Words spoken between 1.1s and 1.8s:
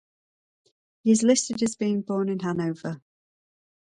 is listed as